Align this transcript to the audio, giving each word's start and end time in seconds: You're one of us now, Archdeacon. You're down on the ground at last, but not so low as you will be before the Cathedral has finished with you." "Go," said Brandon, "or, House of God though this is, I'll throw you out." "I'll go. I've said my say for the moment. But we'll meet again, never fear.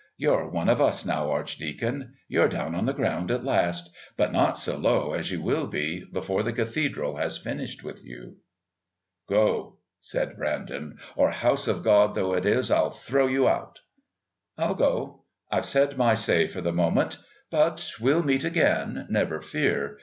You're 0.17 0.49
one 0.49 0.67
of 0.67 0.81
us 0.81 1.05
now, 1.05 1.29
Archdeacon. 1.29 2.13
You're 2.27 2.47
down 2.47 2.73
on 2.73 2.87
the 2.87 2.91
ground 2.93 3.29
at 3.29 3.43
last, 3.43 3.91
but 4.17 4.33
not 4.33 4.57
so 4.57 4.75
low 4.75 5.13
as 5.13 5.31
you 5.31 5.39
will 5.43 5.67
be 5.67 6.03
before 6.11 6.41
the 6.41 6.51
Cathedral 6.51 7.17
has 7.17 7.37
finished 7.37 7.83
with 7.83 8.03
you." 8.03 8.37
"Go," 9.29 9.77
said 9.99 10.37
Brandon, 10.37 10.97
"or, 11.15 11.29
House 11.29 11.67
of 11.67 11.83
God 11.83 12.15
though 12.15 12.33
this 12.39 12.57
is, 12.65 12.71
I'll 12.71 12.89
throw 12.89 13.27
you 13.27 13.47
out." 13.47 13.81
"I'll 14.57 14.73
go. 14.73 15.21
I've 15.51 15.67
said 15.67 15.99
my 15.99 16.15
say 16.15 16.47
for 16.47 16.61
the 16.61 16.73
moment. 16.73 17.19
But 17.51 17.91
we'll 18.01 18.23
meet 18.23 18.43
again, 18.43 19.05
never 19.07 19.39
fear. 19.39 19.99